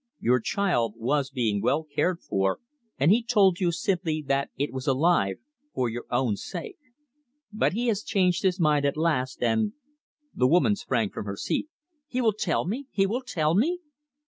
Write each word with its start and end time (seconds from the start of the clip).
Your 0.19 0.39
child 0.39 0.95
was 0.97 1.29
being 1.29 1.61
well 1.61 1.83
cared 1.83 2.21
for, 2.21 2.57
and 2.97 3.11
he 3.11 3.21
told 3.21 3.59
you 3.59 3.71
simply 3.71 4.23
that 4.25 4.49
it 4.57 4.73
was 4.73 4.87
alive 4.87 5.35
for 5.75 5.89
your 5.89 6.05
own 6.09 6.37
sake. 6.37 6.79
But 7.53 7.73
he 7.73 7.85
has 7.85 8.01
changed 8.01 8.41
his 8.41 8.59
mind 8.59 8.83
at 8.83 8.97
last, 8.97 9.43
and" 9.43 9.73
The 10.33 10.47
woman 10.47 10.75
sprang 10.75 11.11
from 11.11 11.25
her 11.25 11.37
seat. 11.37 11.67
"He 12.07 12.19
will 12.19 12.33
tell 12.33 12.65
me 12.65 12.87
he 12.89 13.05
will 13.05 13.21
tell 13.21 13.53
me?" 13.53 13.77